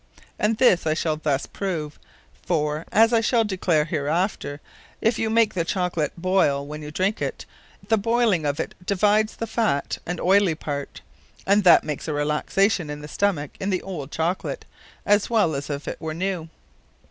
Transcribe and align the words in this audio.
And 0.39 0.57
this 0.57 0.87
I 0.87 0.95
shall 0.95 1.17
thus 1.17 1.45
prove; 1.45 1.99
for, 2.41 2.87
as 2.91 3.13
I 3.13 3.21
shall 3.21 3.43
declare 3.43 3.85
hereafter, 3.85 4.59
if 4.99 5.19
you 5.19 5.29
make 5.29 5.53
the 5.53 5.63
Chocolate 5.63 6.11
boyle, 6.17 6.65
when 6.65 6.81
you 6.81 6.89
drinke 6.89 7.21
it, 7.21 7.45
the 7.87 7.99
boyling 7.99 8.43
of 8.43 8.59
it 8.59 8.73
divides 8.83 9.35
that 9.35 9.45
fat 9.45 9.99
and 10.03 10.19
oyly 10.19 10.55
part; 10.55 11.01
and 11.45 11.63
that 11.65 11.83
makes 11.83 12.07
a 12.07 12.13
relaxation 12.13 12.89
in 12.89 13.01
the 13.01 13.07
Stomacke 13.07 13.55
in 13.59 13.69
the 13.69 13.83
old 13.83 14.09
Chocolate, 14.09 14.65
as 15.05 15.29
well 15.29 15.53
as 15.53 15.69
if 15.69 15.87
it 15.87 16.01
were 16.01 16.15
new. 16.15 16.49